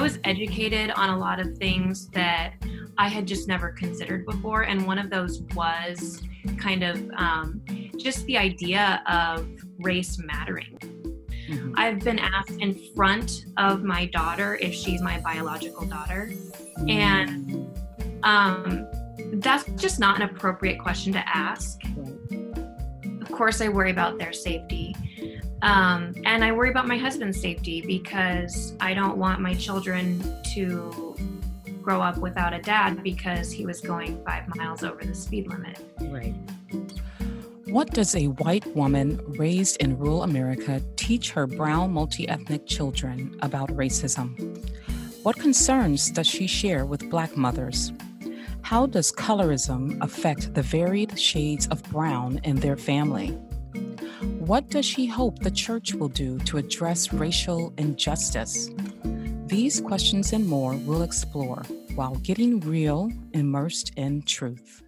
[0.00, 2.54] I was educated on a lot of things that
[2.96, 4.62] I had just never considered before.
[4.62, 6.22] And one of those was
[6.56, 7.60] kind of um,
[7.98, 9.46] just the idea of
[9.80, 10.78] race mattering.
[11.50, 11.74] Mm-hmm.
[11.76, 16.32] I've been asked in front of my daughter if she's my biological daughter.
[16.88, 17.68] And
[18.22, 18.88] um,
[19.34, 21.78] that's just not an appropriate question to ask.
[23.20, 24.96] Of course, I worry about their safety.
[25.62, 30.22] Um, and I worry about my husband's safety because I don't want my children
[30.54, 31.16] to
[31.82, 35.78] grow up without a dad because he was going five miles over the speed limit.
[36.00, 36.34] Right.
[37.66, 43.38] What does a white woman raised in rural America teach her brown multi ethnic children
[43.42, 44.58] about racism?
[45.22, 47.92] What concerns does she share with Black mothers?
[48.62, 53.38] How does colorism affect the varied shades of brown in their family?
[54.40, 58.70] What does she hope the church will do to address racial injustice?
[59.46, 61.62] These questions and more we'll explore
[61.94, 64.82] while getting real, immersed in truth.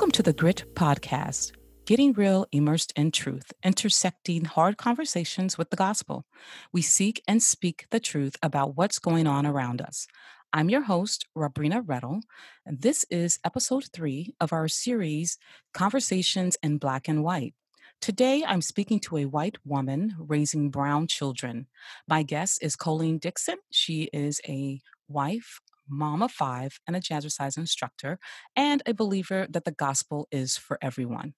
[0.00, 1.52] Welcome to the Grit Podcast,
[1.84, 6.24] getting real, immersed in truth, intersecting hard conversations with the gospel.
[6.72, 10.06] We seek and speak the truth about what's going on around us.
[10.54, 12.22] I'm your host, Rabrina Rettel,
[12.64, 15.36] and this is episode three of our series,
[15.74, 17.52] Conversations in Black and White.
[18.00, 21.66] Today, I'm speaking to a white woman raising brown children.
[22.08, 23.56] My guest is Colleen Dixon.
[23.70, 25.60] She is a wife,
[25.90, 28.18] mom of five, and a jazzercise instructor,
[28.56, 31.34] and a believer that the gospel is for everyone.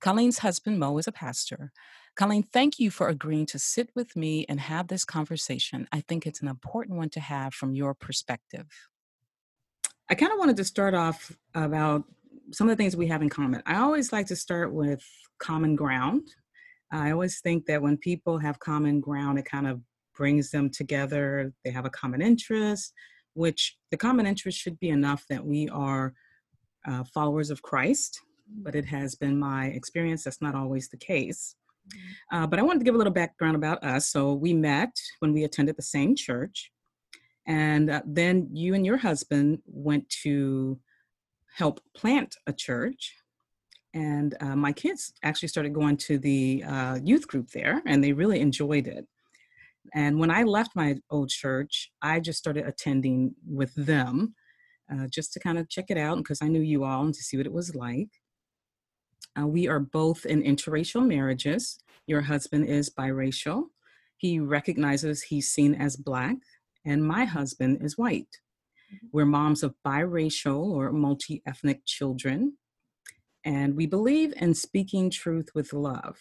[0.00, 1.72] Colleen's husband, Mo, is a pastor.
[2.16, 5.86] Colleen, thank you for agreeing to sit with me and have this conversation.
[5.92, 8.66] I think it's an important one to have from your perspective.
[10.10, 12.04] I kind of wanted to start off about
[12.52, 13.62] some of the things we have in common.
[13.64, 15.02] I always like to start with
[15.38, 16.28] common ground.
[16.92, 19.80] I always think that when people have common ground, it kind of
[20.16, 21.52] brings them together.
[21.64, 22.92] They have a common interest,
[23.34, 26.14] which the common interest should be enough that we are
[26.86, 28.20] uh, followers of Christ,
[28.62, 31.54] but it has been my experience that's not always the case.
[31.88, 32.36] Mm-hmm.
[32.36, 34.10] Uh, but I wanted to give a little background about us.
[34.10, 36.70] So we met when we attended the same church,
[37.46, 40.78] and uh, then you and your husband went to
[41.56, 43.14] help plant a church.
[43.92, 48.12] And uh, my kids actually started going to the uh, youth group there, and they
[48.12, 49.06] really enjoyed it.
[49.94, 54.34] And when I left my old church, I just started attending with them
[54.92, 57.22] uh, just to kind of check it out because I knew you all and to
[57.22, 58.08] see what it was like.
[59.40, 61.78] Uh, we are both in interracial marriages.
[62.06, 63.64] Your husband is biracial.
[64.16, 66.36] He recognizes he's seen as Black,
[66.84, 68.28] and my husband is white.
[68.92, 69.06] Mm-hmm.
[69.12, 72.58] We're moms of biracial or multi ethnic children,
[73.44, 76.18] and we believe in speaking truth with love.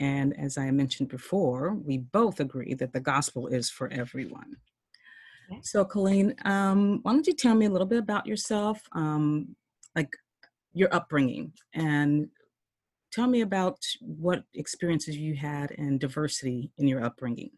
[0.00, 4.56] And as I mentioned before, we both agree that the gospel is for everyone.
[5.62, 9.56] So, Colleen, um, why don't you tell me a little bit about yourself, um,
[9.96, 10.14] like
[10.74, 12.28] your upbringing, and
[13.12, 17.50] tell me about what experiences you had and diversity in your upbringing.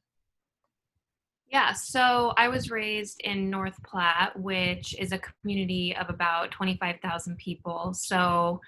[1.48, 7.36] Yeah, so I was raised in North Platte, which is a community of about 25,000
[7.38, 7.92] people.
[7.92, 8.60] So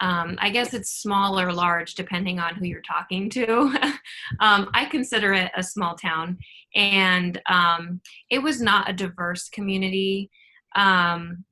[0.00, 3.74] um, I guess it's small or large depending on who you're talking to.
[4.40, 6.38] um, I consider it a small town,
[6.74, 8.00] and um,
[8.30, 10.30] it was not a diverse community.
[10.74, 11.44] Um,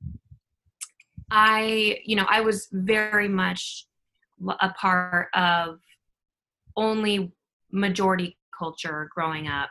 [1.31, 3.85] I, you know, I was very much
[4.61, 5.79] a part of
[6.75, 7.31] only
[7.71, 9.69] majority culture growing up.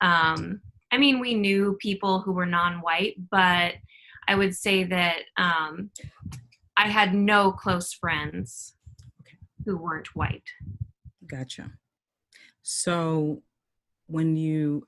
[0.00, 3.74] Um, I mean, we knew people who were non-white, but
[4.28, 5.90] I would say that um,
[6.76, 8.74] I had no close friends
[9.20, 9.38] okay.
[9.64, 10.48] who weren't white.
[11.26, 11.70] Gotcha.
[12.62, 13.42] So
[14.06, 14.86] when you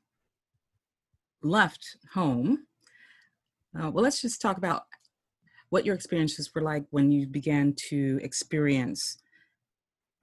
[1.43, 2.67] left home,
[3.79, 4.85] uh, well, let's just talk about
[5.71, 9.19] what your experiences were like when you began to experience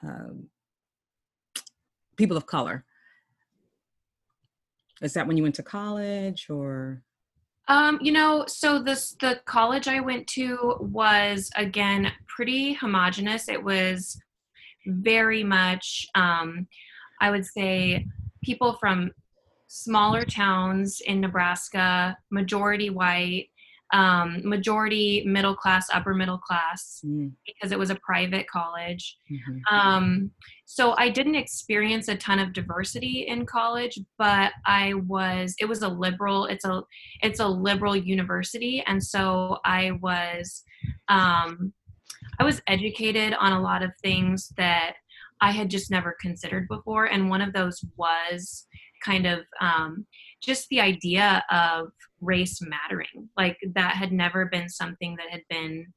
[0.01, 0.48] um,
[2.18, 2.83] people of color.
[5.01, 7.04] Is that when you went to college or?
[7.68, 13.48] Um, you know, so this the college I went to was again pretty homogenous.
[13.48, 14.19] It was
[14.86, 16.68] very much um,
[17.21, 18.06] I would say
[18.44, 19.12] people from
[19.68, 23.48] smaller towns in Nebraska, majority white,
[23.92, 27.32] um, majority middle class, upper middle class, mm.
[27.46, 29.18] because it was a private college.
[29.32, 29.76] Mm-hmm.
[29.76, 30.32] Um,
[30.66, 35.56] so I didn't experience a ton of diversity in college, but I was.
[35.60, 36.46] It was a liberal.
[36.46, 36.82] It's a
[37.22, 40.64] it's a liberal university, and so I was.
[41.08, 41.74] Um,
[42.40, 44.96] I was educated on a lot of things that
[45.40, 48.66] I had just never considered before, and one of those was
[49.04, 50.06] kind of um,
[50.44, 51.92] just the idea of
[52.22, 53.30] race mattering.
[53.38, 55.88] Like that had never been something that had been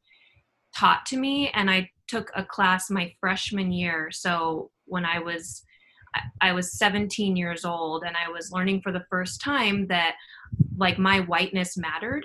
[0.76, 1.50] taught to me.
[1.50, 4.10] And I took a class my freshman year.
[4.12, 5.62] So when I was
[6.40, 10.14] I was 17 years old and I was learning for the first time that
[10.76, 12.24] like my whiteness mattered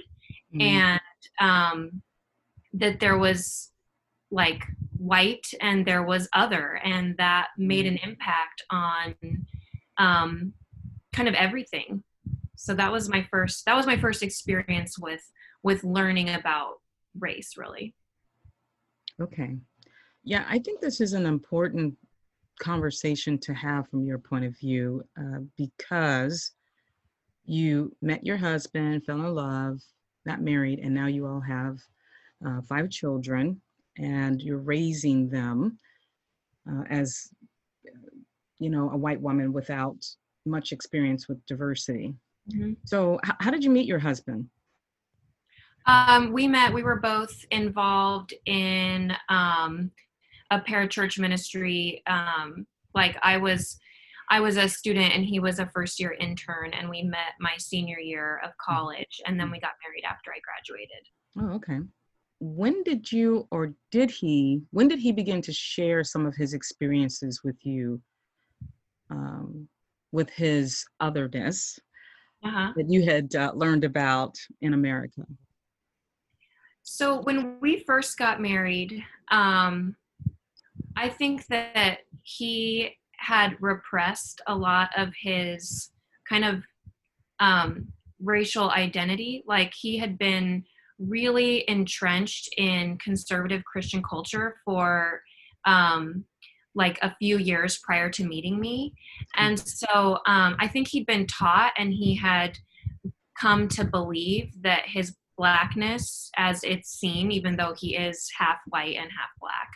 [0.54, 0.62] mm-hmm.
[0.62, 1.02] and
[1.42, 2.02] um,
[2.74, 3.72] that there was
[4.30, 4.64] like
[4.96, 8.12] white and there was other and that made an mm-hmm.
[8.12, 9.16] impact on
[9.98, 10.54] um,
[11.12, 12.02] kind of everything
[12.62, 15.24] so that was my first that was my first experience with
[15.64, 16.76] with learning about
[17.20, 17.96] race really.
[19.20, 19.58] Okay.
[20.24, 21.96] Yeah i think this is an important
[22.60, 26.52] conversation to have from your point of view uh, because
[27.44, 29.80] you met your husband fell in love
[30.28, 31.80] got married and now you all have
[32.46, 33.60] uh, five children
[33.98, 35.80] and you're raising them
[36.72, 37.30] uh, as
[38.60, 39.98] you know a white woman without
[40.46, 42.14] much experience with diversity
[42.50, 42.74] Mm-hmm.
[42.86, 44.50] So, h- how did you meet your husband?
[45.86, 46.74] Um, we met.
[46.74, 49.92] We were both involved in um,
[50.52, 52.04] a parachurch ministry.
[52.08, 53.80] Um, like I was,
[54.30, 57.54] I was a student and he was a first year intern, and we met my
[57.58, 61.04] senior year of college, and then we got married after I graduated.
[61.40, 61.80] Oh, okay.
[62.40, 64.62] When did you, or did he?
[64.72, 68.02] When did he begin to share some of his experiences with you?
[69.10, 69.68] Um,
[70.14, 71.80] with his otherness
[72.44, 72.74] uh-huh.
[72.76, 75.26] that you had uh, learned about in America?
[76.84, 79.96] So when we first got married, um,
[80.96, 85.92] I think that he had repressed a lot of his
[86.28, 86.64] kind of
[87.40, 87.88] um,
[88.20, 89.44] racial identity.
[89.48, 90.64] Like he had been
[91.00, 95.22] really entrenched in conservative Christian culture for
[95.66, 96.26] um,
[96.76, 98.94] like a few years prior to meeting me.
[99.36, 102.58] And so um, I think he'd been taught and he had
[103.40, 108.96] come to believe that his blackness as it's seen even though he is half white
[108.96, 109.72] and half black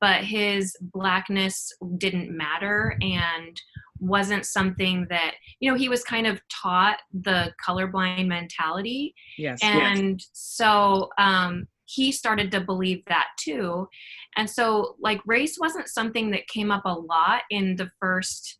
[0.00, 3.60] but his blackness didn't matter and
[3.98, 10.20] wasn't something that you know he was kind of taught the colorblind mentality yes and
[10.20, 10.30] yes.
[10.34, 13.88] so um he started to believe that too.
[14.36, 18.58] And so like race wasn't something that came up a lot in the first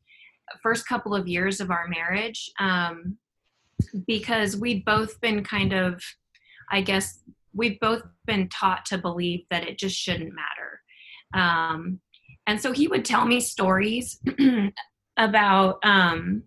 [0.62, 3.18] first couple of years of our marriage um,
[4.06, 6.02] because we'd both been kind of
[6.70, 7.20] i guess
[7.58, 10.80] we've both been taught to believe that it just shouldn't matter.
[11.34, 12.00] Um,
[12.46, 14.18] and so he would tell me stories
[15.18, 16.44] about um,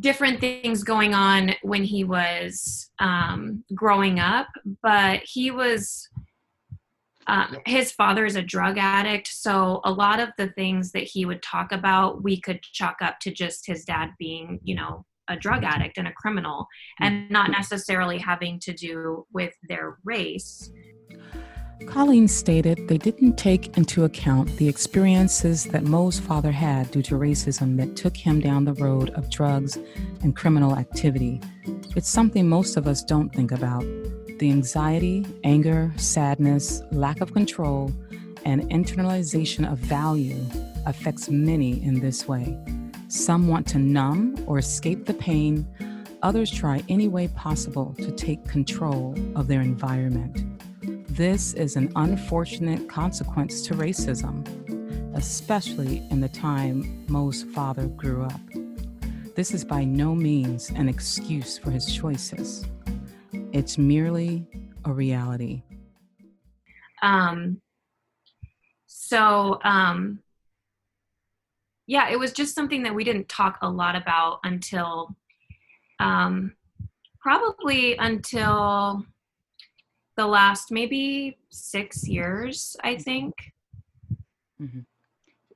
[0.00, 4.48] different things going on when he was um, growing up,
[4.82, 6.08] but he was.
[7.26, 11.24] Um, his father is a drug addict, so a lot of the things that he
[11.24, 15.36] would talk about, we could chalk up to just his dad being, you know, a
[15.36, 16.66] drug addict and a criminal,
[17.00, 20.70] and not necessarily having to do with their race.
[21.86, 27.14] Colleen stated they didn't take into account the experiences that Mo's father had due to
[27.14, 29.78] racism that took him down the road of drugs
[30.22, 31.40] and criminal activity.
[31.94, 33.84] It's something most of us don't think about.
[34.38, 37.92] The anxiety, anger, sadness, lack of control,
[38.44, 40.44] and internalization of value
[40.86, 42.58] affects many in this way.
[43.08, 45.66] Some want to numb or escape the pain,
[46.22, 50.53] others try any way possible to take control of their environment.
[51.14, 54.44] This is an unfortunate consequence to racism,
[55.14, 58.40] especially in the time Mo's father grew up.
[59.36, 62.66] This is by no means an excuse for his choices.
[63.52, 64.44] It's merely
[64.86, 65.62] a reality.
[67.00, 67.60] Um,
[68.86, 70.18] so, um,
[71.86, 75.14] yeah, it was just something that we didn't talk a lot about until
[76.00, 76.56] um,
[77.20, 79.06] probably until
[80.16, 83.34] the last maybe six years, I think.
[84.60, 84.80] Mm-hmm.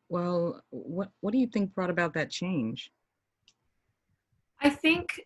[0.08, 2.90] Well, what what do you think brought about that change?
[4.60, 5.20] I think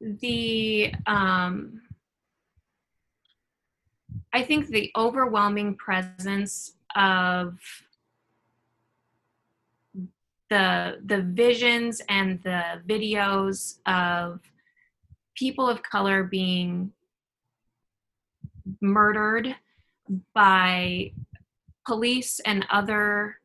[0.00, 1.82] the um,
[4.32, 7.58] I think the overwhelming presence of
[10.50, 14.40] the the visions and the videos of
[15.34, 16.92] people of color being
[18.80, 19.54] murdered
[20.34, 21.12] by
[21.86, 23.36] police and other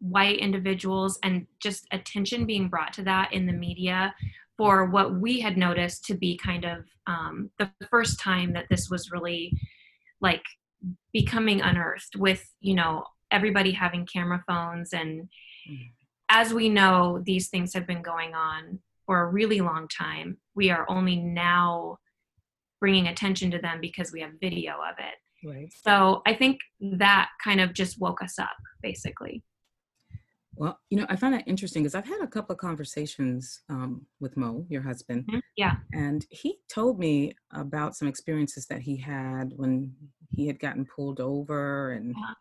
[0.00, 4.14] white individuals and just attention being brought to that in the media
[4.58, 8.90] for what we had noticed to be kind of um, the first time that this
[8.90, 9.56] was really
[10.20, 10.42] like
[11.12, 15.28] becoming unearthed with you know everybody having camera phones and
[15.70, 15.90] mm.
[16.28, 20.70] as we know these things have been going on for a really long time we
[20.70, 21.98] are only now
[22.82, 27.28] bringing attention to them because we have video of it right so i think that
[27.42, 29.42] kind of just woke us up basically
[30.54, 34.06] well, you know, I find that interesting because I've had a couple of conversations um,
[34.20, 35.24] with Mo, your husband.
[35.26, 35.38] Mm-hmm.
[35.56, 35.76] Yeah.
[35.92, 39.94] And he told me about some experiences that he had when
[40.30, 42.34] he had gotten pulled over, and yeah.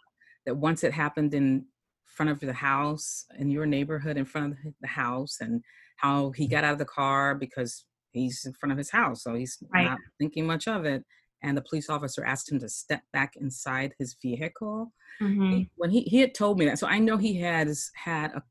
[0.45, 1.65] that once it happened in
[2.05, 5.63] front of the house in your neighborhood, in front of the house, and
[5.95, 9.33] how he got out of the car because he's in front of his house, so
[9.33, 9.85] he's right.
[9.85, 11.03] not thinking much of it
[11.43, 14.91] and the police officer asked him to step back inside his vehicle.
[15.21, 15.63] Mm-hmm.
[15.75, 18.43] When he, he had told me that, so I know he has had a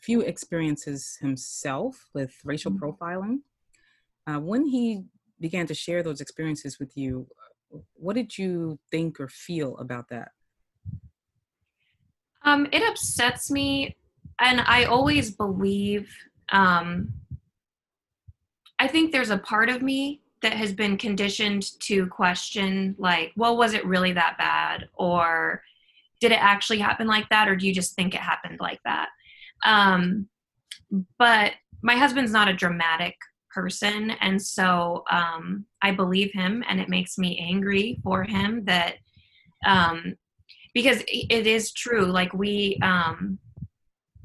[0.00, 2.84] few experiences himself with racial mm-hmm.
[2.84, 3.38] profiling.
[4.26, 5.04] Uh, when he
[5.40, 7.26] began to share those experiences with you,
[7.94, 10.30] what did you think or feel about that?
[12.42, 13.96] Um, it upsets me,
[14.40, 16.14] and I always believe.
[16.50, 17.12] Um,
[18.78, 23.56] I think there's a part of me that has been conditioned to question like well
[23.56, 24.88] was it really that bad?
[24.94, 25.62] Or
[26.20, 27.48] did it actually happen like that?
[27.48, 29.08] Or do you just think it happened like that?
[29.64, 30.28] Um,
[31.18, 31.52] but
[31.82, 33.16] my husband's not a dramatic
[33.50, 34.10] person.
[34.20, 38.96] And so um, i believe him and it makes me angry for him that
[39.66, 40.14] um,
[40.74, 42.04] because it is true.
[42.04, 43.38] Like we um,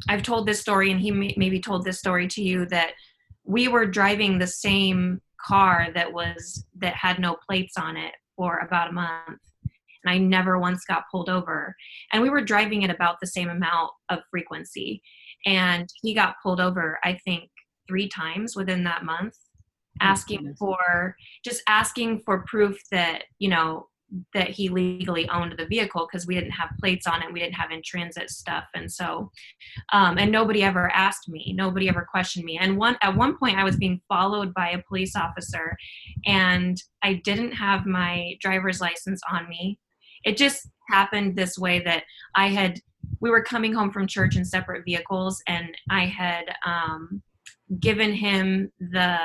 [0.10, 2.92] i've told this story and he may, maybe told this story to you that
[3.44, 8.60] we were driving the same car that was that had no plates on it for
[8.60, 9.40] about a month
[10.04, 11.76] and I never once got pulled over.
[12.12, 15.02] And we were driving at about the same amount of frequency.
[15.46, 17.50] And he got pulled over, I think,
[17.88, 19.36] three times within that month,
[20.00, 23.88] asking for just asking for proof that, you know,
[24.34, 27.56] that he legally owned the vehicle because we didn't have plates on it we didn't
[27.56, 29.32] have in transit stuff and so
[29.94, 32.58] um, and nobody ever asked me nobody ever questioned me.
[32.58, 35.78] And one at one point i was being followed by a police officer
[36.26, 39.80] and i didn't have my driver's license on me.
[40.24, 42.04] It just happened this way that
[42.36, 42.80] i had
[43.20, 47.22] we were coming home from church in separate vehicles and i had um,
[47.80, 49.18] given him the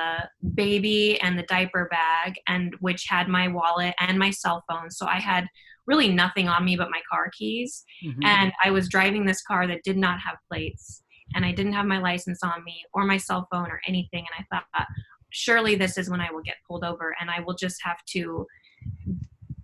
[0.55, 4.91] baby and the diaper bag and which had my wallet and my cell phone.
[4.91, 5.47] So i had
[5.87, 7.85] really nothing on me but my car keys.
[8.05, 8.25] Mm-hmm.
[8.25, 11.03] and i was driving this car that did not have plates
[11.35, 14.25] and i didn't have my license on me or my cell phone or anything.
[14.31, 14.87] And i thought
[15.31, 18.47] surely this is when i will get pulled over and i will just have to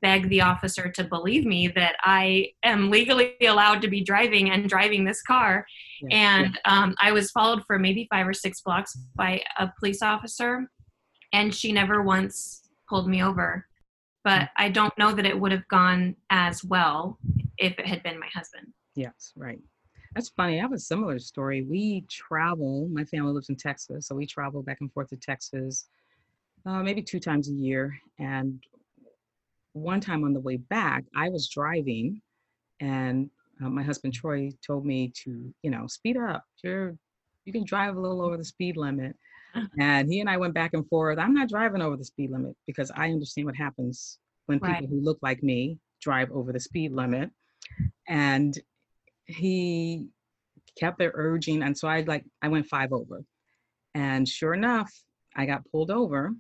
[0.03, 4.69] beg the officer to believe me that I am legally allowed to be driving and
[4.69, 5.65] driving this car.
[6.11, 10.69] And um, I was followed for maybe five or six blocks by a police officer,
[11.33, 13.67] and she never once pulled me over.
[14.25, 17.19] But I don't know that it would have gone as well
[17.59, 18.67] if it had been my husband.
[18.97, 19.61] Yes, right.
[20.15, 20.59] That's funny.
[20.59, 21.63] I have a similar story.
[21.63, 25.87] We travel, my family lives in Texas, so we travel back and forth to Texas
[26.67, 27.97] uh, maybe two times a year.
[28.19, 28.63] And
[29.73, 32.21] one time on the way back, I was driving
[32.81, 33.31] and
[33.62, 36.45] uh, my husband Troy told me to, you know, speed up.
[36.62, 36.97] You're,
[37.45, 39.17] you can drive a little over the speed limit.
[39.79, 41.19] And he and I went back and forth.
[41.19, 44.88] I'm not driving over the speed limit because I understand what happens when people right.
[44.88, 47.31] who look like me drive over the speed limit.
[48.09, 48.59] And
[49.26, 50.07] he
[50.79, 51.62] kept there urging.
[51.62, 53.23] And so I like, I went five over.
[53.95, 54.91] And sure enough,
[55.37, 56.33] I got pulled over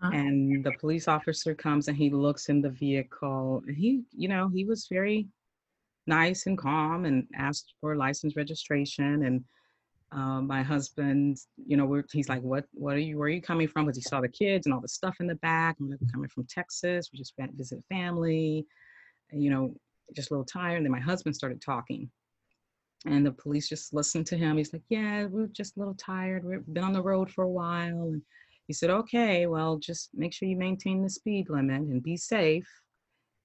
[0.00, 0.12] uh-huh.
[0.14, 4.48] and the police officer comes and he looks in the vehicle and he you know
[4.48, 5.26] he was very
[6.06, 9.44] nice and calm and asked for license registration and
[10.10, 11.36] uh, my husband
[11.66, 14.02] you know he's like what what are you where are you coming from because he
[14.02, 17.10] saw the kids and all the stuff in the back i'm like coming from texas
[17.12, 18.66] we just went visit family
[19.32, 19.74] you know
[20.16, 22.08] just a little tired and then my husband started talking
[23.04, 26.42] and the police just listened to him he's like yeah we're just a little tired
[26.42, 28.22] we've been on the road for a while and
[28.68, 32.68] he said, okay, well, just make sure you maintain the speed limit and be safe.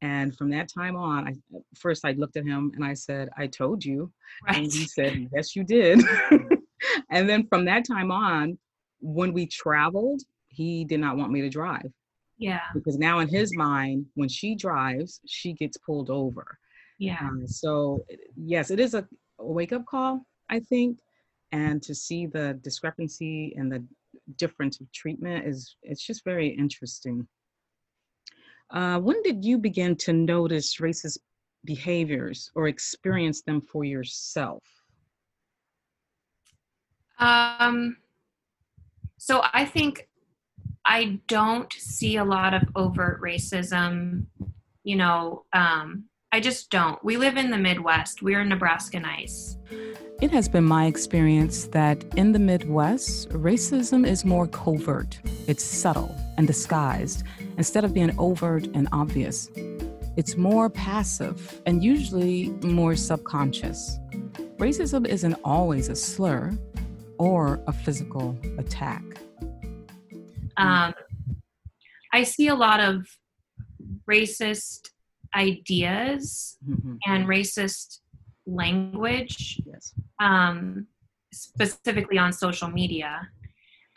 [0.02, 1.34] And from that time on, I
[1.80, 4.12] first I looked at him and I said, I told you.
[4.46, 4.58] Right.
[4.58, 6.02] And he said, Yes, you did.
[7.10, 8.60] and then from that time on,
[9.00, 11.90] when we traveled, he did not want me to drive.
[12.38, 12.60] Yeah.
[12.74, 16.58] Because now in his mind, when she drives, she gets pulled over.
[17.00, 17.20] Yeah.
[17.22, 18.04] Um, so
[18.36, 19.08] yes, it is a
[19.40, 21.00] wake up call, I think.
[21.54, 23.86] and to see the discrepancy and the
[24.38, 27.28] difference of treatment is it's just very interesting.
[28.72, 31.18] Uh, when did you begin to notice racist
[31.66, 34.64] behaviors or experience them for yourself?
[37.20, 37.98] Um,
[39.18, 40.10] so I think
[40.86, 44.26] I don't see a lot of overt racism.
[44.84, 47.02] You know, um, I just don't.
[47.04, 48.22] We live in the Midwest.
[48.22, 49.58] We're in Nebraska nice.
[50.24, 56.16] It has been my experience that in the Midwest, racism is more covert, it's subtle
[56.38, 57.24] and disguised
[57.58, 59.50] instead of being overt and obvious.
[60.16, 64.00] It's more passive and usually more subconscious.
[64.60, 66.58] Racism isn't always a slur
[67.18, 69.04] or a physical attack.
[70.56, 70.94] Um,
[72.14, 73.06] I see a lot of
[74.10, 74.88] racist
[75.36, 76.96] ideas mm-hmm.
[77.08, 78.00] and racist
[78.46, 79.94] language, yes.
[80.20, 80.88] um,
[81.32, 83.28] specifically on social media.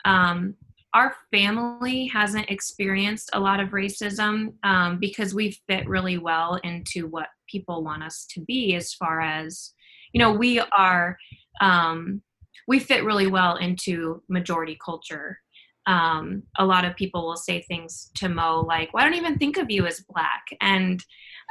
[0.05, 0.55] Um,
[0.93, 7.07] our family hasn't experienced a lot of racism um, because we fit really well into
[7.07, 9.73] what people want us to be as far as
[10.13, 11.17] you know we are
[11.61, 12.21] um,
[12.67, 15.39] we fit really well into majority culture
[15.87, 19.37] um, a lot of people will say things to Mo like, well, I don't even
[19.37, 20.43] think of you as black.
[20.61, 21.01] And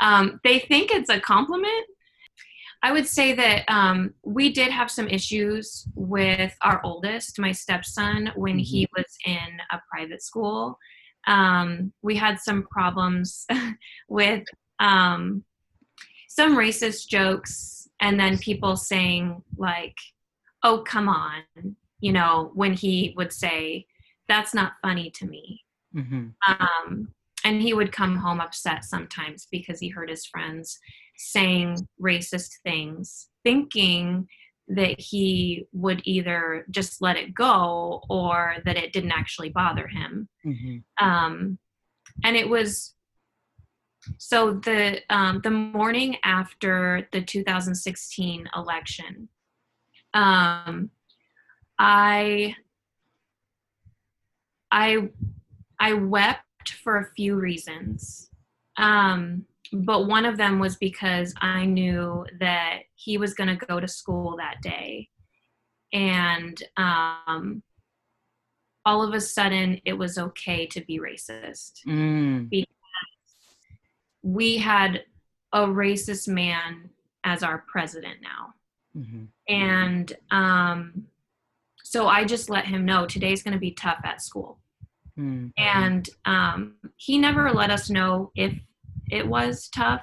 [0.02, 1.86] um, they think it's a compliment.
[2.82, 8.30] I would say that um, we did have some issues with our oldest, my stepson,
[8.36, 9.00] when he mm-hmm.
[9.00, 10.78] was in a private school.
[11.26, 13.46] Um, we had some problems
[14.08, 14.44] with
[14.78, 15.44] um,
[16.28, 19.96] some racist jokes, and then people saying, like,
[20.62, 21.42] oh, come on,
[22.00, 23.86] you know, when he would say,
[24.28, 25.64] that's not funny to me.
[25.94, 26.28] Mm-hmm.
[26.46, 27.08] Um,
[27.44, 30.78] and he would come home upset sometimes because he heard his friends
[31.16, 34.28] saying racist things, thinking
[34.68, 40.28] that he would either just let it go or that it didn't actually bother him.
[40.44, 41.06] Mm-hmm.
[41.06, 41.58] Um,
[42.24, 42.94] and it was
[44.18, 49.28] so the um, the morning after the 2016 election,
[50.14, 50.90] um,
[51.78, 52.54] I
[54.70, 55.10] I
[55.78, 58.30] I wept for a few reasons.
[58.76, 63.80] Um, but one of them was because I knew that he was going to go
[63.80, 65.08] to school that day.
[65.92, 67.62] And um,
[68.84, 71.72] all of a sudden, it was okay to be racist.
[71.86, 72.48] Mm.
[72.50, 72.66] Because
[74.22, 75.04] we had
[75.52, 76.90] a racist man
[77.24, 78.54] as our president now.
[78.96, 79.24] Mm-hmm.
[79.48, 81.06] And um,
[81.82, 84.58] so I just let him know today's going to be tough at school.
[85.18, 85.48] Mm-hmm.
[85.56, 88.52] And um, he never let us know if
[89.10, 90.02] it was tough.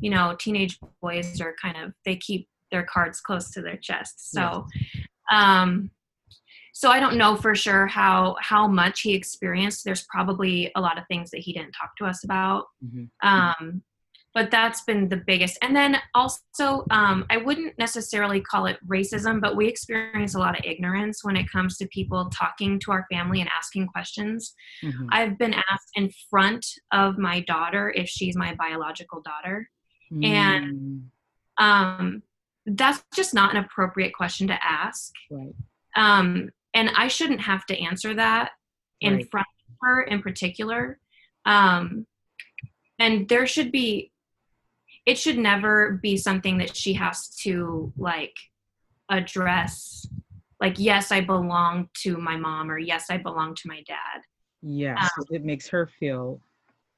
[0.00, 4.32] You know, teenage boys are kind of, they keep their cards close to their chest.
[4.32, 4.66] So,
[5.32, 5.90] um,
[6.72, 9.84] so I don't know for sure how how much he experienced.
[9.84, 12.66] There's probably a lot of things that he didn't talk to us about.
[12.82, 13.28] Mm-hmm.
[13.28, 13.82] Um,
[14.34, 19.40] but that's been the biggest and then also um, i wouldn't necessarily call it racism
[19.40, 23.06] but we experience a lot of ignorance when it comes to people talking to our
[23.10, 25.06] family and asking questions mm-hmm.
[25.12, 29.68] i've been asked in front of my daughter if she's my biological daughter
[30.12, 30.24] mm.
[30.24, 31.04] and
[31.58, 32.22] um,
[32.66, 35.54] that's just not an appropriate question to ask right.
[35.96, 38.52] um, and i shouldn't have to answer that
[39.00, 39.30] in right.
[39.30, 40.98] front of her in particular
[41.46, 42.06] um,
[42.98, 44.12] and there should be
[45.06, 48.36] it should never be something that she has to like
[49.08, 50.06] address
[50.60, 54.22] like yes i belong to my mom or yes i belong to my dad.
[54.62, 56.40] Yes um, it makes her feel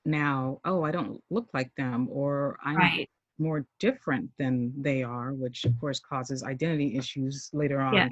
[0.04, 3.08] now oh i don't look like them or i'm right.
[3.38, 8.10] more different than they are which of course causes identity issues later on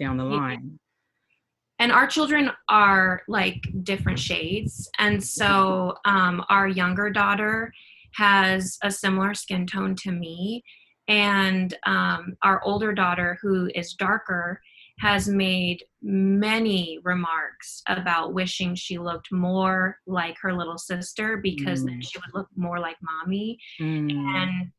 [0.00, 0.78] down the line.
[1.78, 4.90] And our children are like different shades.
[4.98, 7.72] And so um, our younger daughter
[8.14, 10.62] has a similar skin tone to me.
[11.08, 14.60] And um, our older daughter, who is darker,
[15.00, 21.86] has made many remarks about wishing she looked more like her little sister because mm.
[21.86, 23.58] then she would look more like mommy.
[23.80, 24.10] Mm.
[24.10, 24.70] And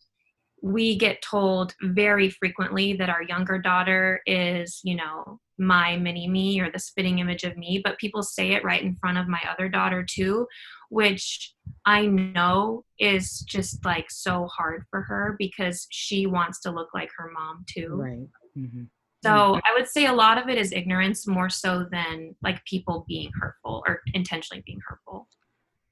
[0.61, 6.59] we get told very frequently that our younger daughter is, you know, my mini me
[6.59, 9.41] or the spitting image of me, but people say it right in front of my
[9.49, 10.47] other daughter too,
[10.89, 11.53] which
[11.85, 17.09] I know is just like so hard for her because she wants to look like
[17.17, 17.95] her mom too.
[17.95, 18.27] Right.
[18.57, 18.83] Mm-hmm.
[19.23, 19.59] So.
[19.63, 23.31] I would say a lot of it is ignorance more so than like people being
[23.39, 25.27] hurtful or intentionally being hurtful.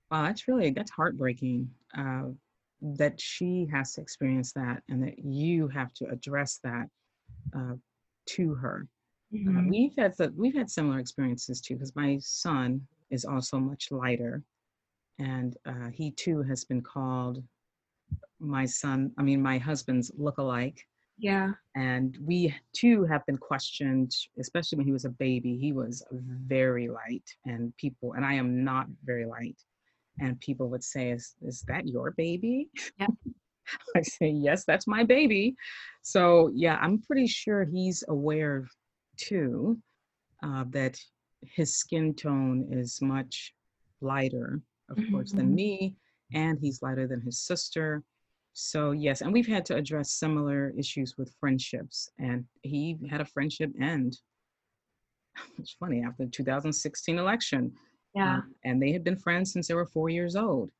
[0.09, 1.69] Wow, that's really that's heartbreaking.
[1.95, 2.29] Uh,
[2.81, 6.87] that she has to experience that and that you have to address that
[7.55, 7.75] uh,
[8.25, 8.87] to her
[9.31, 9.69] Uh, Mhm.
[9.69, 14.43] we've had the, we've had similar experiences too, because my son is also much lighter,
[15.19, 17.43] and uh, he too has been called
[18.39, 19.11] my son.
[19.19, 20.79] I mean, my husband's look-alike,
[21.17, 21.53] Yeah.
[21.75, 25.57] and we too have been questioned, especially when he was a baby.
[25.57, 29.59] He was very light, and people, and I am not very light,
[30.19, 33.07] and people would say, "Is is that your baby?" Yeah.
[33.95, 35.55] I say, "Yes, that's my baby."
[36.01, 38.67] So yeah, I'm pretty sure he's aware
[39.17, 39.79] too
[40.43, 40.97] uh, that
[41.41, 43.53] his skin tone is much
[44.01, 45.55] lighter, of course, than Mhm.
[45.55, 45.95] me,
[46.33, 48.03] and he's lighter than his sister.
[48.53, 53.25] So yes, and we've had to address similar issues with friendships, and he had a
[53.25, 54.19] friendship end.
[55.59, 57.73] It's funny after the 2016 election,
[58.15, 58.35] Yeah.
[58.35, 60.71] um, and they had been friends since they were four years old,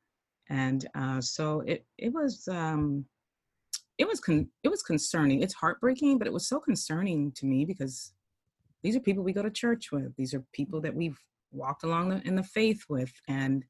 [0.48, 3.04] and uh, so it it was um,
[3.98, 5.42] it was con- it was concerning.
[5.42, 8.12] It's heartbreaking, but it was so concerning to me because
[8.82, 10.16] these are people we go to church with.
[10.16, 11.18] These are people that we've
[11.52, 13.64] walked along the, in the faith with, and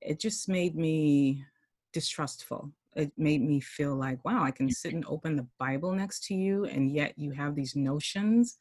[0.00, 1.44] it just made me
[1.92, 2.72] distrustful.
[2.96, 6.34] It made me feel like, wow, I can sit and open the Bible next to
[6.34, 8.56] you, and yet you have these notions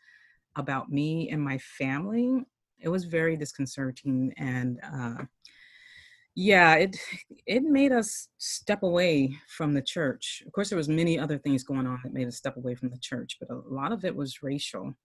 [0.56, 2.44] about me and my family.
[2.82, 5.26] It was very disconcerting, and uh,
[6.36, 6.98] yeah, it
[7.46, 10.44] it made us step away from the church.
[10.46, 12.90] Of course, there was many other things going on that made us step away from
[12.90, 14.96] the church, but a lot of it was racial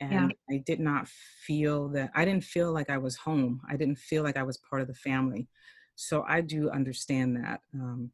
[0.00, 0.54] and Yeah.
[0.56, 3.60] I did not feel that I didn't feel like I was home.
[3.68, 5.48] I didn't feel like I was part of the family.
[5.96, 7.60] So I do understand that.
[7.74, 8.12] Um,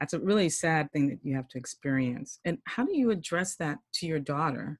[0.00, 2.38] that's a really sad thing that you have to experience.
[2.44, 4.78] And how do you address that to your daughter?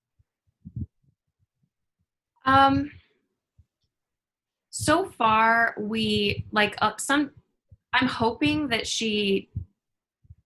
[2.44, 2.90] Um
[4.79, 7.33] so far we like uh, some
[7.93, 9.51] I'm hoping that she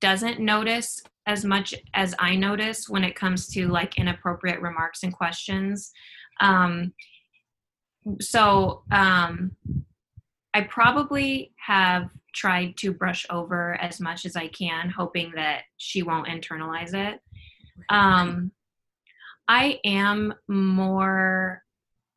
[0.01, 5.13] doesn't notice as much as I notice when it comes to like inappropriate remarks and
[5.13, 5.93] questions.
[6.41, 6.95] Um
[8.23, 9.55] so um
[10.55, 16.03] I probably have tried to brush over as much as I can hoping that she
[16.03, 17.21] won't internalize it.
[17.91, 18.51] Um
[19.47, 21.63] I am more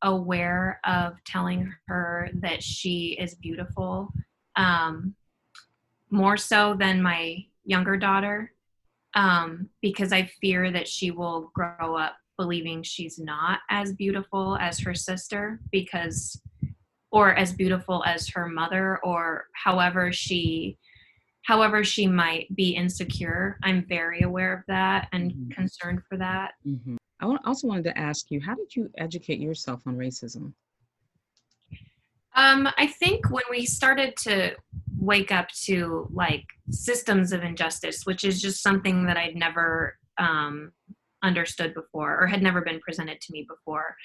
[0.05, 4.13] aware of telling her that she is beautiful
[4.55, 5.15] um,
[6.11, 8.53] more so than my younger daughter
[9.15, 14.79] um, because I fear that she will grow up believing she's not as beautiful as
[14.79, 16.39] her sister because
[17.11, 20.77] or as beautiful as her mother or however she
[21.43, 25.51] however she might be insecure i'm very aware of that and Mhm.
[25.51, 26.95] concerned for that Mm-hmm.
[27.33, 30.53] I also wanted to ask you, how did you educate yourself on racism?
[32.35, 34.55] Um, I think when we started to
[34.97, 40.71] wake up to like systems of injustice, which is just something that I'd never um,
[41.23, 43.95] understood before or had never been presented to me before,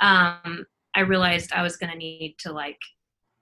[0.00, 2.78] um, I realized I was going to need to like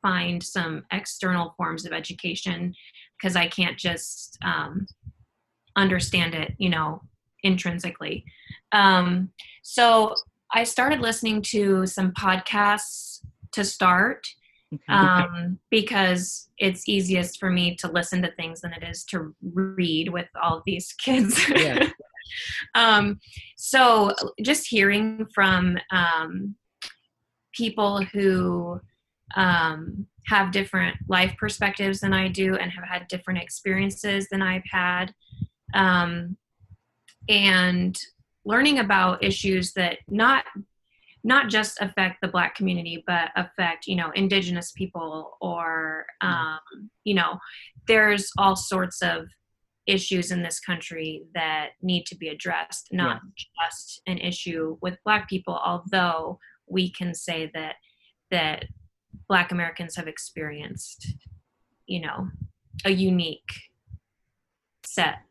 [0.03, 2.75] find some external forms of education
[3.18, 4.87] because I can't just um,
[5.75, 7.03] understand it, you know,
[7.47, 8.25] intrinsically.
[8.73, 9.31] Um,
[9.63, 10.15] so
[10.53, 13.21] I started listening to some podcasts
[13.53, 14.27] to start
[14.89, 20.09] um, because it's easiest for me to listen to things than it is to read
[20.11, 21.49] with all these kids.
[21.49, 21.89] Yeah.
[22.75, 23.21] um,
[23.57, 26.57] so just hearing from um,
[27.53, 28.81] people who
[29.37, 34.65] um, have different life perspectives than I do and have had different experiences than I've
[34.71, 35.15] had,
[35.75, 36.37] um,
[37.29, 37.99] and
[38.45, 40.45] learning about issues that not
[41.25, 46.61] not just affect the black community but affect you know indigenous people or um,
[47.05, 47.39] you know
[47.89, 49.27] there's all sorts of
[49.87, 55.29] issues in this country that need to be addressed not just an issue with black
[55.29, 57.75] people although we can say that
[58.31, 58.65] that
[59.29, 61.15] black americans have experienced
[61.87, 62.29] you know
[62.85, 63.51] a unique
[64.85, 65.26] set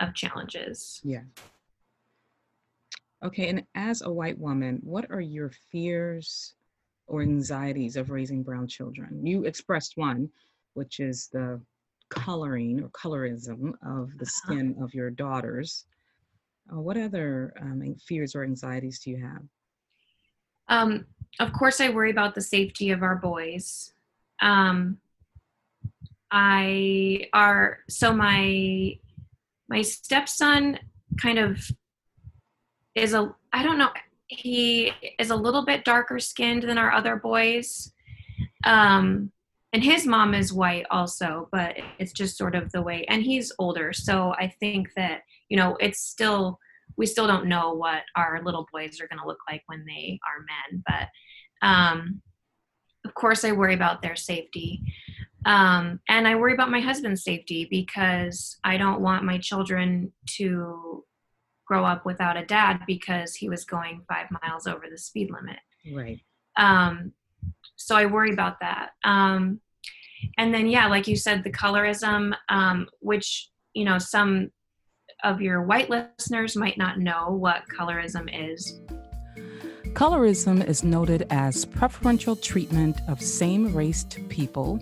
[0.00, 1.22] of challenges Yeah.
[3.22, 6.54] Okay, and as a white woman, what are your fears
[7.06, 9.26] or anxieties of raising brown children?
[9.26, 10.30] You expressed one,
[10.72, 11.60] which is the
[12.08, 14.54] coloring or colorism of the Uh-huh.
[14.54, 15.84] skin of your daughters.
[16.72, 19.42] Uh, what other um, fears or anxieties do you have?
[20.68, 21.04] Um,
[21.40, 23.92] of course, I worry about the safety of our boys.
[24.40, 24.98] Um,
[26.30, 28.98] I are so my
[29.70, 30.78] my stepson
[31.22, 31.58] kind of
[32.94, 33.90] is a I don't know
[34.26, 37.92] he is a little bit darker skinned than our other boys.
[38.64, 39.32] Um,
[39.72, 43.52] and his mom is white also, but it's just sort of the way and he's
[43.58, 46.58] older, so I think that, you know, it's still
[46.96, 50.18] we still don't know what our little boys are going to look like when they
[50.26, 50.82] are men.
[50.86, 52.20] But um,
[53.06, 54.82] of course, I worry about their safety.
[55.46, 61.04] Um, and I worry about my husband's safety because I don't want my children to
[61.66, 65.58] grow up without a dad because he was going five miles over the speed limit.
[65.92, 66.20] Right.
[66.56, 67.12] Um,
[67.76, 68.90] so I worry about that.
[69.04, 69.60] Um,
[70.36, 74.50] and then, yeah, like you said, the colorism, um, which, you know, some
[75.22, 78.80] of your white listeners might not know what colorism is.
[79.92, 84.80] Colorism is noted as preferential treatment of same raced people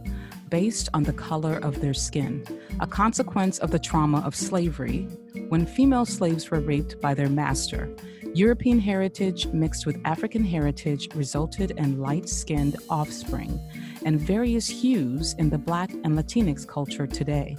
[0.50, 2.44] based on the color of their skin,
[2.80, 5.08] a consequence of the trauma of slavery,
[5.48, 7.88] when female slaves were raped by their master.
[8.34, 13.58] European heritage mixed with African heritage resulted in light skinned offspring
[14.04, 17.56] and various hues in the Black and Latinx culture today.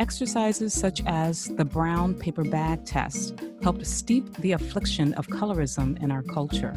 [0.00, 6.10] Exercises such as the brown paper bag test helped steep the affliction of colorism in
[6.10, 6.74] our culture.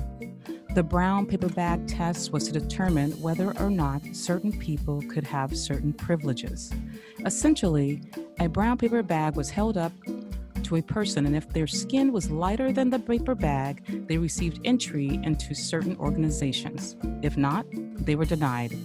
[0.74, 5.56] The brown paper bag test was to determine whether or not certain people could have
[5.56, 6.74] certain privileges.
[7.24, 8.02] Essentially,
[8.40, 9.92] a brown paper bag was held up
[10.64, 14.62] to a person, and if their skin was lighter than the paper bag, they received
[14.66, 16.96] entry into certain organizations.
[17.22, 18.76] If not, they were denied.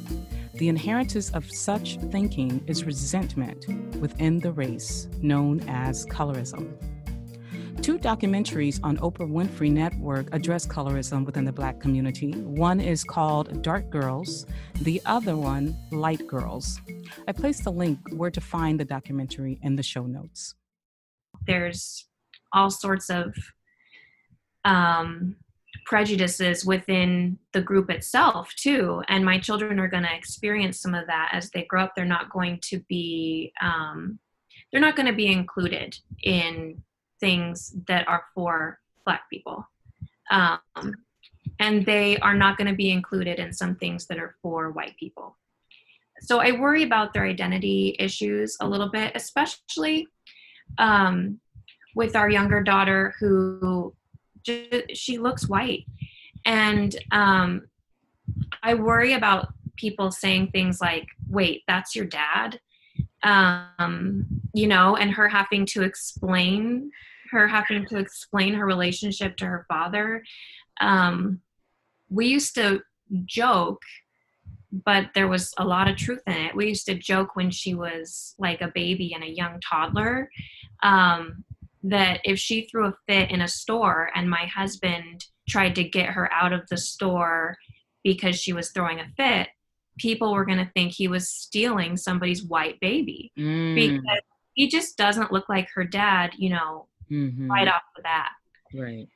[0.56, 6.76] The inheritance of such thinking is resentment within the race, known as colorism.
[7.82, 12.32] Two documentaries on Oprah Winfrey Network address colorism within the Black community.
[12.32, 14.46] One is called Dark Girls,
[14.82, 16.80] the other one, Light Girls.
[17.26, 20.54] I placed the link where to find the documentary in the show notes.
[21.46, 22.06] There's
[22.52, 23.34] all sorts of
[24.64, 25.36] um,
[25.86, 31.06] prejudices within the group itself too and my children are going to experience some of
[31.06, 34.18] that as they grow up they're not going to be um,
[34.70, 36.82] they're not going to be included in
[37.20, 39.66] things that are for black people.
[40.30, 40.60] Um,
[41.58, 44.96] and they are not going to be included in some things that are for white
[44.98, 45.36] people.
[46.20, 50.08] So i worry about their identity issues a little bit especially
[50.76, 51.38] um,
[51.94, 53.94] with our younger daughter who
[54.42, 55.84] just, she looks white.
[56.44, 57.68] And um,
[58.62, 62.58] i worry about people saying things like wait that's your dad
[63.22, 66.90] um, you know and her having to explain
[67.30, 70.22] her having to explain her relationship to her father.
[70.80, 71.40] Um,
[72.08, 72.80] we used to
[73.24, 73.82] joke,
[74.72, 76.56] but there was a lot of truth in it.
[76.56, 80.30] We used to joke when she was like a baby and a young toddler
[80.82, 81.44] um,
[81.82, 86.10] that if she threw a fit in a store and my husband tried to get
[86.10, 87.56] her out of the store
[88.04, 89.48] because she was throwing a fit,
[89.98, 93.74] people were going to think he was stealing somebody's white baby mm.
[93.74, 94.22] because
[94.54, 97.50] he just doesn't look like her dad, you know, mm-hmm.
[97.50, 98.30] right off the bat.
[98.74, 99.08] Right.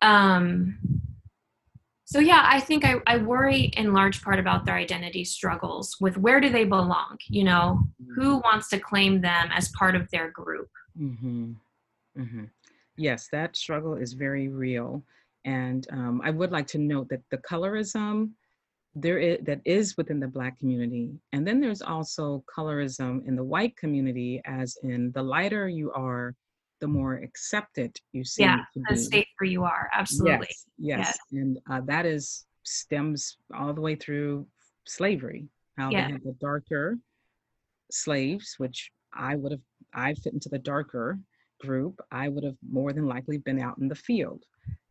[0.00, 0.78] Um,
[2.04, 6.18] so yeah, I think I, I worry in large part about their identity struggles with
[6.18, 7.16] where do they belong?
[7.28, 8.20] You know, mm-hmm.
[8.20, 10.68] who wants to claim them as part of their group?
[11.00, 11.52] Mm-hmm.
[12.18, 12.44] Mm-hmm.
[12.96, 15.02] Yes, that struggle is very real.
[15.44, 18.32] And um, I would like to note that the colorism
[18.94, 23.44] there is, that is within the Black community, and then there's also colorism in the
[23.44, 26.34] white community, as in the lighter you are,
[26.80, 28.58] the more accepted you seem yeah,
[28.90, 29.88] the safer you are.
[29.92, 30.48] Absolutely.
[30.48, 30.98] Yes, yes.
[30.98, 31.18] yes.
[31.32, 34.46] and uh, that is stems all the way through
[34.84, 35.46] slavery.
[35.78, 36.06] How yeah.
[36.06, 36.98] they had the darker
[37.90, 39.60] slaves, which I would have,
[39.94, 41.18] I fit into the darker
[41.60, 42.00] group.
[42.10, 44.44] I would have more than likely been out in the field,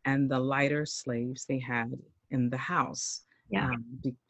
[0.06, 1.92] and the lighter slaves they had
[2.32, 3.22] in the house.
[3.52, 3.66] Yeah.
[3.66, 3.86] Um,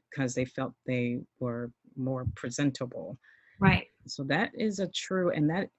[0.09, 3.17] because they felt they were more presentable.
[3.59, 3.87] Right.
[4.07, 5.69] So that is a true, and that,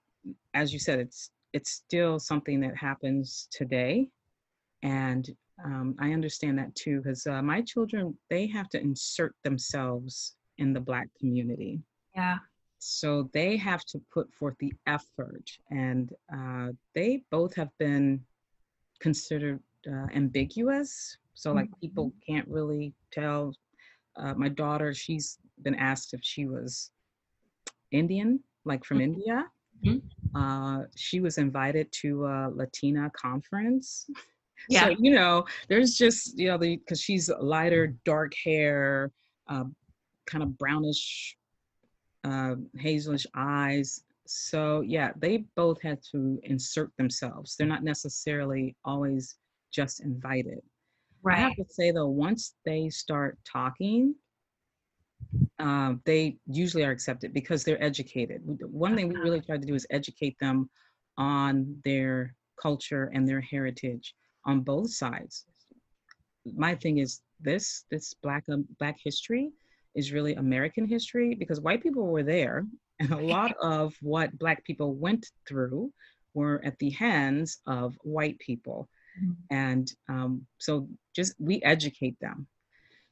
[0.55, 4.09] as you said, it's it's still something that happens today.
[4.83, 5.29] And
[5.65, 10.73] um, I understand that too, because uh, my children, they have to insert themselves in
[10.73, 11.81] the Black community.
[12.15, 12.39] Yeah.
[12.79, 15.45] So they have to put forth the effort.
[15.71, 18.25] And uh, they both have been
[19.01, 21.19] considered uh, ambiguous.
[21.35, 21.81] So, like, mm-hmm.
[21.81, 23.55] people can't really tell.
[24.17, 26.91] Uh, my daughter, she's been asked if she was
[27.91, 29.15] Indian, like from mm-hmm.
[29.15, 29.47] India.
[29.85, 30.37] Mm-hmm.
[30.37, 34.07] Uh, she was invited to a Latina conference.
[34.69, 34.85] Yeah.
[34.85, 39.11] So, you know, there's just, you know, because she's lighter, dark hair,
[39.49, 39.65] uh,
[40.27, 41.37] kind of brownish,
[42.23, 44.05] uh, hazelish eyes.
[44.27, 47.57] So, yeah, they both had to insert themselves.
[47.57, 49.37] They're not necessarily always
[49.73, 50.61] just invited.
[51.23, 51.39] Right.
[51.39, 54.15] I have to say, though, once they start talking,
[55.59, 58.43] um, they usually are accepted because they're educated.
[58.45, 59.47] One thing we really uh-huh.
[59.47, 60.69] try to do is educate them
[61.17, 64.15] on their culture and their heritage
[64.47, 65.45] on both sides.
[66.57, 69.51] My thing is this this black um, black history
[69.95, 72.65] is really American history because white people were there
[72.99, 75.93] and a lot of what black people went through
[76.35, 78.89] were at the hands of white people.
[79.23, 79.33] Mm-hmm.
[79.51, 82.47] And um, so just we educate them.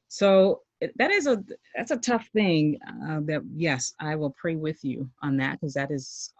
[0.08, 0.62] So
[0.96, 1.42] that is a
[1.74, 5.74] that's a tough thing uh, that yes i will pray with you on that because
[5.74, 6.32] that is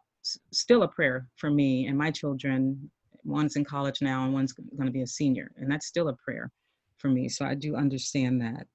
[0.51, 2.90] still a prayer for me and my children.
[3.25, 6.16] One's in college now and one's going to be a senior and that's still a
[6.16, 6.51] prayer
[6.96, 8.66] for me so i do understand that.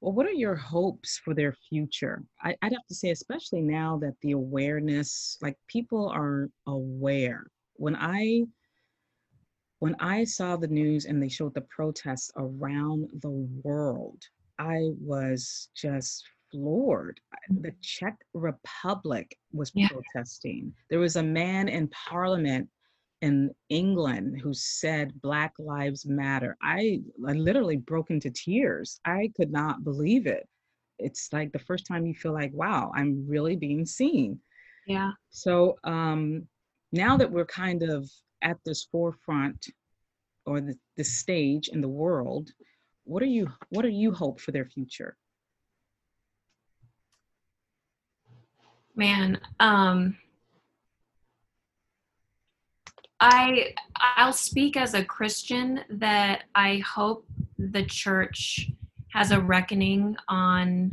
[0.00, 2.22] Well what are your hopes for their future?
[2.42, 7.46] I, i'd have to say especially now that the awareness like people are aware.
[7.74, 8.44] When i
[9.82, 14.22] when i saw the news and they showed the protests around the world
[14.62, 17.20] I was just floored.
[17.48, 19.88] The Czech Republic was yeah.
[19.88, 20.72] protesting.
[20.90, 22.68] There was a man in parliament
[23.22, 26.56] in England who said Black Lives Matter.
[26.62, 29.00] I, I literally broke into tears.
[29.04, 30.48] I could not believe it.
[30.98, 34.38] It's like the first time you feel like, wow, I'm really being seen.
[34.86, 35.12] Yeah.
[35.30, 36.46] So um,
[36.92, 38.08] now that we're kind of
[38.42, 39.68] at this forefront
[40.44, 42.50] or the, the stage in the world,
[43.04, 45.16] what are you what are you hope for their future?
[48.94, 50.16] Man um
[53.22, 53.72] i
[54.16, 57.24] i'll speak as a christian that i hope
[57.56, 58.68] the church
[59.12, 60.92] has a reckoning on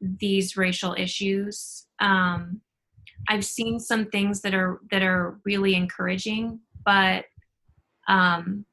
[0.00, 1.86] these racial issues.
[2.00, 2.60] Um
[3.28, 7.24] i've seen some things that are that are really encouraging but
[8.08, 8.64] um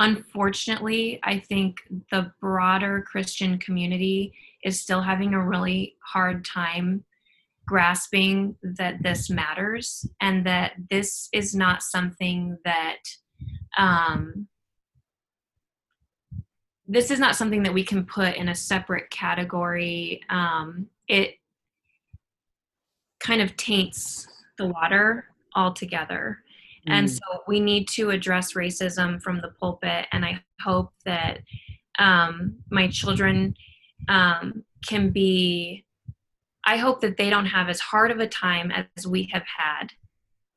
[0.00, 1.76] unfortunately, I think
[2.10, 7.04] the broader Christian community is still having a really hard time
[7.66, 12.98] grasping that this matters and that this is not something that
[13.78, 14.48] um,
[16.86, 20.20] this is not something that we can put in a separate category.
[20.28, 21.36] Um, it
[23.20, 24.26] kind of taints
[24.58, 25.24] the water
[25.56, 26.43] altogether.
[26.86, 27.12] And mm.
[27.12, 30.06] so we need to address racism from the pulpit.
[30.12, 31.40] And I hope that
[31.98, 33.54] um, my children
[34.08, 35.84] um, can be,
[36.64, 39.92] I hope that they don't have as hard of a time as we have had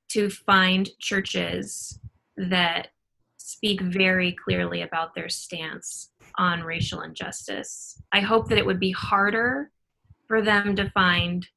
[0.10, 2.00] to find churches
[2.38, 2.90] that
[3.38, 8.02] speak very clearly about their stance on racial injustice.
[8.12, 9.72] I hope that it would be harder
[10.28, 11.48] for them to find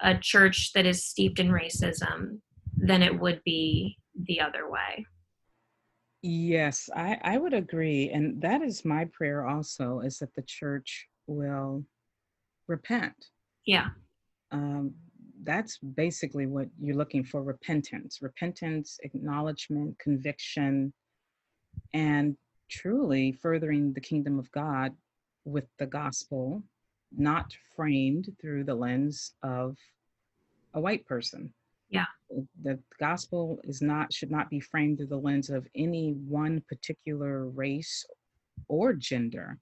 [0.00, 2.40] a church that is steeped in racism
[2.80, 5.06] than it would be the other way.
[6.22, 8.10] Yes, I, I would agree.
[8.10, 11.84] And that is my prayer also is that the church will
[12.66, 13.14] repent.
[13.64, 13.88] Yeah.
[14.50, 14.94] Um,
[15.44, 20.92] that's basically what you're looking for repentance, repentance, acknowledgement, conviction,
[21.94, 22.36] and
[22.68, 24.92] truly furthering the kingdom of God
[25.44, 26.62] with the gospel,
[27.16, 29.76] not framed through the lens of
[30.74, 31.52] a white person.
[31.90, 32.06] Yeah.
[32.62, 37.48] The gospel is not should not be framed through the lens of any one particular
[37.48, 38.04] race
[38.68, 39.58] or gender,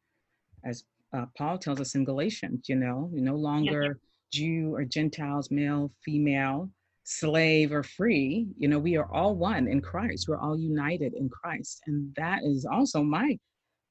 [0.64, 2.68] as uh, Paul tells us in Galatians.
[2.68, 3.92] You know, you're no longer yeah.
[4.32, 6.70] Jew or Gentiles, male, female,
[7.04, 8.48] slave or free.
[8.58, 10.26] You know, we are all one in Christ.
[10.28, 13.38] We're all united in Christ, and that is also my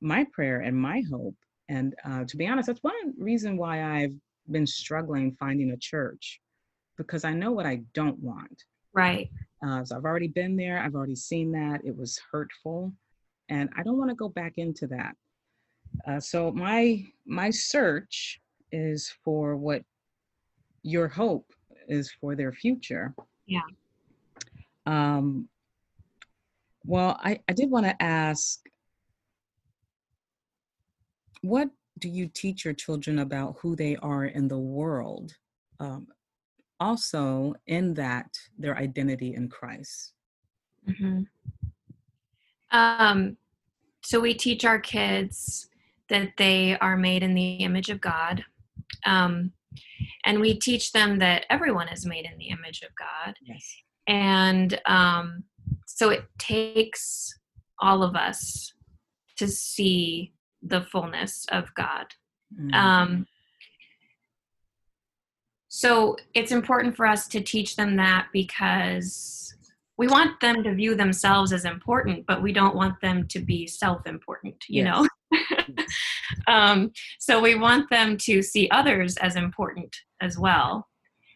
[0.02, 1.36] my prayer and my hope.
[1.70, 4.14] And uh, to be honest, that's one reason why I've
[4.52, 6.40] been struggling finding a church
[6.98, 8.64] because I know what I don't want.
[8.94, 9.30] Right.
[9.66, 10.80] Uh, so I've already been there.
[10.80, 11.82] I've already seen that.
[11.84, 12.94] It was hurtful,
[13.50, 15.16] and I don't want to go back into that.
[16.08, 18.40] Uh, so my my search
[18.72, 19.84] is for what
[20.84, 21.52] your hope
[21.88, 23.14] is for their future.
[23.48, 23.62] Yeah.
[24.86, 25.50] Um,
[26.86, 28.60] well, I, I did want to ask
[31.42, 35.34] what do you teach your children about who they are in the world?
[35.80, 36.08] Um,
[36.80, 40.14] also in that their identity in Christ.
[40.88, 41.24] Mm-hmm.
[42.72, 43.38] Um,
[44.04, 45.70] so we teach our kids
[46.10, 48.44] that they are made in the image of God.
[49.06, 49.52] Um,
[50.26, 53.36] and we teach them that everyone is made in the image of God.
[53.42, 53.76] Yes.
[54.08, 55.44] And um,
[55.88, 57.34] so it takes
[57.80, 58.74] all of us
[59.38, 62.06] to see the fullness of God.
[62.60, 62.74] Mm-hmm.
[62.74, 63.26] Um,
[65.78, 69.54] so it's important for us to teach them that because
[69.98, 73.68] we want them to view themselves as important, but we don't want them to be
[73.68, 75.08] self important, you yes.
[75.34, 75.84] know?
[76.48, 80.88] um, so we want them to see others as important as well.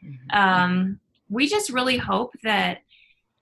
[0.05, 0.39] Mm-hmm.
[0.39, 2.77] Um, we just really hope that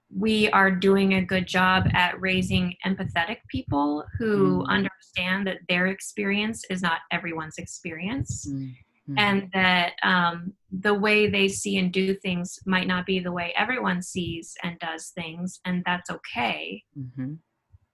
[0.10, 4.68] we are doing a good job at raising empathetic people who mm.
[4.68, 8.48] understand that their experience is not everyone's experience.
[8.50, 8.74] Mm.
[9.10, 9.20] Mm-hmm.
[9.20, 13.54] and that um, the way they see and do things might not be the way
[13.56, 16.84] everyone sees and does things, and that's okay.
[17.00, 17.36] Mm-hmm.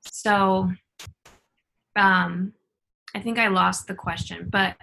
[0.08, 0.72] So,
[1.96, 2.54] um,
[3.14, 4.76] I think I lost the question, but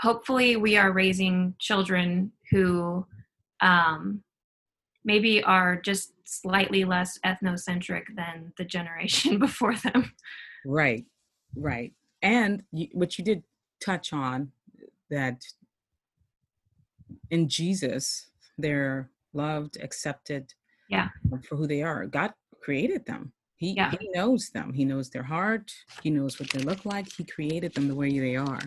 [0.00, 3.06] hopefully, we are raising children who
[3.60, 4.22] um,
[5.04, 10.14] maybe are just slightly less ethnocentric than the generation before them.
[10.64, 11.04] Right,
[11.54, 11.92] right.
[12.22, 13.42] And you, what you did
[13.84, 14.52] touch on
[15.10, 15.44] that
[17.30, 18.26] in Jesus,
[18.58, 20.52] they're loved, accepted
[20.88, 21.08] yeah.
[21.48, 22.06] for who they are.
[22.06, 23.32] God created them.
[23.56, 23.92] He, yeah.
[23.98, 24.72] he knows them.
[24.72, 25.72] He knows their heart.
[26.02, 27.10] He knows what they look like.
[27.12, 28.60] He created them the way they are.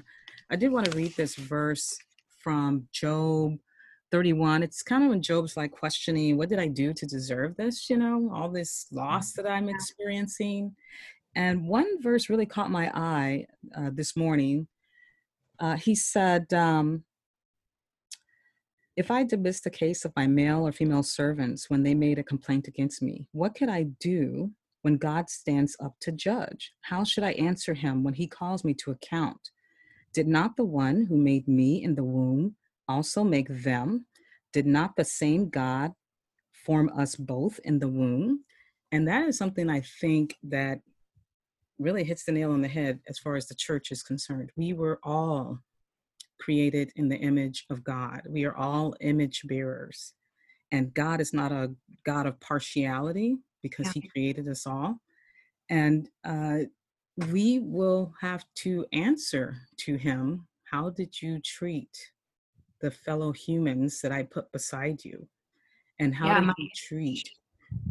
[0.50, 1.98] I did want to read this verse
[2.42, 3.58] from Job
[4.12, 7.90] 31 it's kind of when Job's like questioning what did i do to deserve this
[7.90, 10.74] you know all this loss that i'm experiencing
[11.36, 13.46] and one verse really caught my eye
[13.76, 14.68] uh, this morning
[15.60, 17.04] uh, he said um,
[18.98, 22.24] if i dismissed the case of my male or female servants when they made a
[22.24, 27.24] complaint against me what could i do when god stands up to judge how should
[27.24, 29.52] i answer him when he calls me to account
[30.14, 32.56] did not the one who made me in the womb
[32.88, 34.06] also make them?
[34.54, 35.94] Did not the same God
[36.66, 38.44] form us both in the womb?
[38.92, 40.80] And that is something I think that
[41.80, 44.52] really hits the nail on the head as far as the church is concerned.
[44.56, 45.60] We were all
[46.40, 50.14] created in the image of God, we are all image bearers.
[50.72, 51.72] And God is not a
[52.06, 54.02] God of partiality because yeah.
[54.02, 55.00] He created us all.
[55.70, 56.60] And uh,
[57.32, 62.12] we will have to answer to Him how did you treat
[62.82, 65.28] the fellow humans that I put beside you?
[66.00, 67.30] And how yeah, do you treat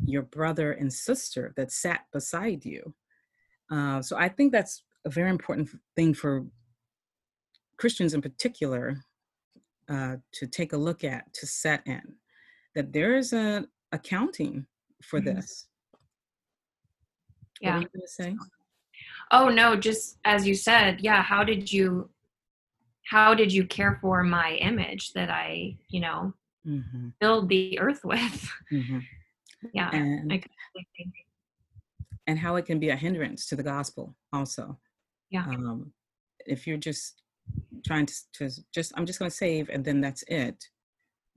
[0.04, 2.94] your brother and sister that sat beside you?
[3.70, 6.46] Uh, so I think that's a very important thing for
[7.78, 8.96] Christians in particular
[9.88, 12.02] uh, to take a look at, to set in,
[12.74, 14.66] that there is an accounting
[15.02, 15.36] for mm-hmm.
[15.36, 15.68] this.
[17.60, 17.78] Yeah.
[17.78, 18.36] What are you say?
[19.30, 21.22] Oh no, just as you said, yeah.
[21.22, 22.10] How did you
[23.06, 26.34] how did you care for my image that I, you know,
[26.66, 27.08] mm-hmm.
[27.20, 28.50] filled the earth with?
[28.72, 28.98] Mm-hmm.
[29.72, 29.90] yeah.
[29.92, 30.44] And,
[32.26, 34.78] and how it can be a hindrance to the gospel also.
[35.30, 35.46] Yeah.
[35.46, 35.92] Um,
[36.46, 37.22] if you're just
[37.86, 40.64] trying to, to just, I'm just going to save and then that's it.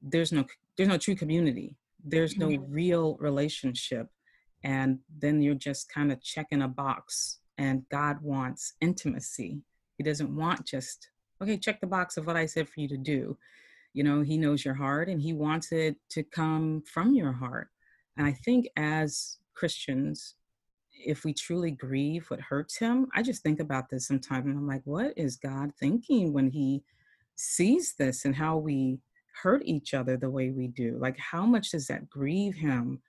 [0.01, 0.45] There's no,
[0.77, 1.75] there's no true community.
[2.03, 2.71] There's no mm-hmm.
[2.71, 4.07] real relationship.
[4.63, 9.61] And then you're just kind of checking a box and God wants intimacy.
[9.97, 11.09] He doesn't want just
[11.41, 13.37] okay, check the box of what I said for you to do.
[13.93, 17.69] You know, he knows your heart and he wants it to come from your heart.
[18.17, 20.35] And I think as Christians,
[20.99, 24.67] if we truly grieve what hurts him, I just think about this sometimes and I'm
[24.67, 26.83] like, what is God thinking when he
[27.35, 28.99] sees this and how we
[29.41, 30.97] hurt each other the way we do?
[30.99, 33.01] Like, how much does that grieve him?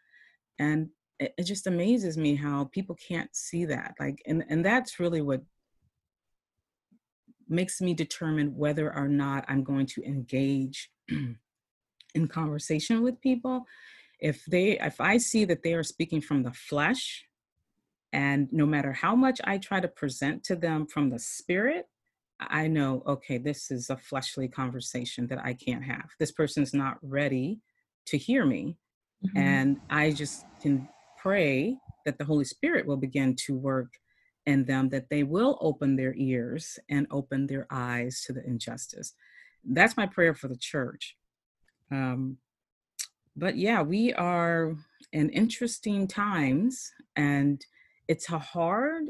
[0.58, 0.88] And
[1.18, 3.94] it, it just amazes me how people can't see that.
[3.98, 5.42] Like, and, and that's really what
[7.48, 13.64] makes me determine whether or not I'm going to engage in conversation with people.
[14.20, 17.24] If they if I see that they are speaking from the flesh
[18.12, 21.86] and no matter how much I try to present to them from the spirit,
[22.40, 26.10] I know, okay, this is a fleshly conversation that I can't have.
[26.18, 27.60] This person's not ready
[28.06, 28.76] to hear me.
[29.24, 29.38] Mm-hmm.
[29.38, 30.88] And I just can
[31.18, 33.92] pray that the Holy Spirit will begin to work
[34.46, 39.14] in them that they will open their ears and open their eyes to the injustice.
[39.64, 41.16] That's my prayer for the church.
[41.90, 42.38] Um,
[43.36, 44.74] but yeah, we are
[45.12, 47.64] in interesting times, and
[48.10, 49.04] it's hard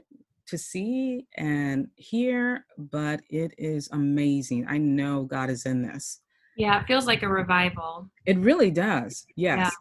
[0.47, 4.67] to see and hear, but it is amazing.
[4.69, 6.21] I know God is in this.
[6.55, 8.11] Yeah, it feels like a revival.
[8.27, 9.25] It really does.
[9.37, 9.75] Yes.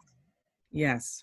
[0.72, 0.88] Yeah.
[0.88, 1.22] Yes.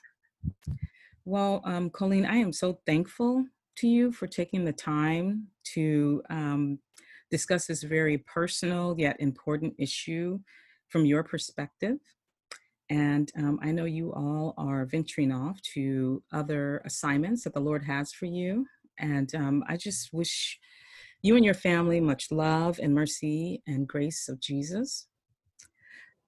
[1.25, 6.77] Well, um, Colleen, I am so thankful to you for taking the time to um,
[7.31, 10.37] discuss this very personal yet important issue
[10.89, 11.97] from your perspective.
[12.89, 17.83] And um, I know you all are venturing off to other assignments that the Lord
[17.83, 18.65] has for you.
[18.99, 20.59] And um, I just wish
[21.21, 25.07] you and your family much love and mercy and grace of Jesus.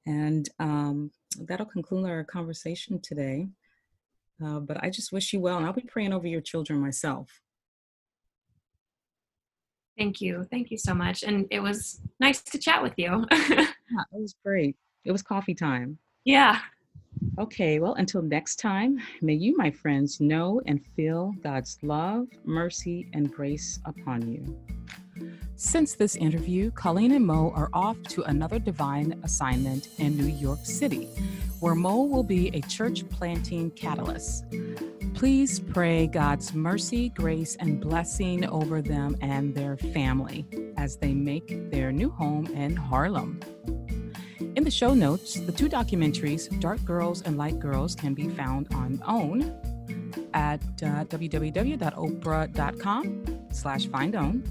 [0.06, 3.48] And um, that'll conclude our conversation today.
[4.44, 7.42] Uh, but I just wish you well, and I'll be praying over your children myself.
[9.98, 10.46] Thank you.
[10.50, 11.24] Thank you so much.
[11.24, 13.26] And it was nice to chat with you.
[13.32, 13.68] yeah,
[14.14, 14.78] it was great.
[15.04, 15.98] It was coffee time.
[16.26, 16.60] Yeah.
[17.38, 23.10] Okay, well, until next time, may you, my friends, know and feel God's love, mercy,
[23.14, 24.58] and grace upon you.
[25.56, 30.60] Since this interview, Colleen and Mo are off to another divine assignment in New York
[30.64, 31.10] City,
[31.60, 34.46] where Mo will be a church planting catalyst.
[35.14, 40.46] Please pray God's mercy, grace, and blessing over them and their family
[40.78, 43.42] as they make their new home in Harlem.
[44.60, 48.68] In the show notes, the two documentaries, Dark Girls and Light Girls, can be found
[48.74, 49.56] on OWN
[50.34, 51.88] at uh, www.oprah.com
[53.54, 54.46] slash findown.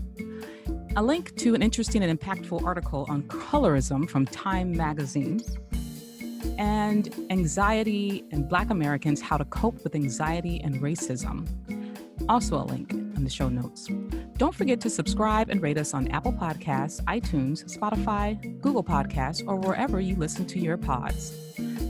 [0.96, 5.42] A link to an interesting and impactful article on colorism from Time magazine,
[6.56, 11.46] and anxiety and Black Americans how to cope with anxiety and racism.
[12.30, 13.90] Also, a link in the show notes.
[14.38, 19.56] Don't forget to subscribe and rate us on Apple Podcasts, iTunes, Spotify, Google Podcasts, or
[19.56, 21.34] wherever you listen to your pods.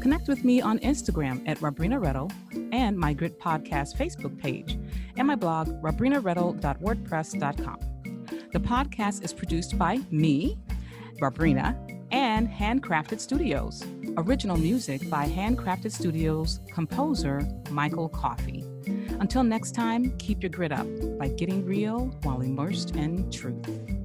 [0.00, 2.32] Connect with me on Instagram at Rabrina Rettle
[2.72, 4.78] and my Grit Podcast Facebook page
[5.18, 7.80] and my blog, rabrinarettle.wordpress.com.
[8.52, 10.56] The podcast is produced by me,
[11.20, 11.76] Rabrina,
[12.12, 13.84] and Handcrafted Studios.
[14.16, 18.64] Original music by Handcrafted Studios composer Michael Coffey.
[19.20, 20.86] Until next time, keep your grit up
[21.18, 23.97] by getting real while immersed in truth.